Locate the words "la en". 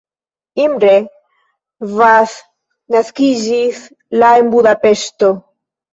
4.23-4.51